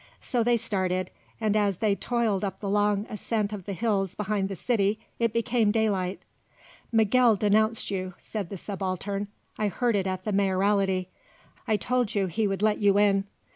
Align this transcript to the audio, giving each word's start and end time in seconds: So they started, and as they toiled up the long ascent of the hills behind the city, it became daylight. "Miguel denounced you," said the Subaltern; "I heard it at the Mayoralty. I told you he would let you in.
So 0.19 0.43
they 0.43 0.57
started, 0.57 1.11
and 1.39 1.55
as 1.55 1.77
they 1.77 1.93
toiled 1.95 2.43
up 2.43 2.59
the 2.59 2.67
long 2.69 3.05
ascent 3.07 3.53
of 3.53 3.65
the 3.65 3.73
hills 3.73 4.15
behind 4.15 4.49
the 4.49 4.55
city, 4.55 4.99
it 5.19 5.31
became 5.31 5.69
daylight. 5.69 6.19
"Miguel 6.91 7.35
denounced 7.35 7.91
you," 7.91 8.15
said 8.17 8.49
the 8.49 8.57
Subaltern; 8.57 9.27
"I 9.59 9.67
heard 9.67 9.95
it 9.95 10.07
at 10.07 10.23
the 10.23 10.31
Mayoralty. 10.31 11.09
I 11.67 11.77
told 11.77 12.15
you 12.15 12.25
he 12.25 12.47
would 12.47 12.63
let 12.63 12.79
you 12.79 12.97
in. 12.97 13.25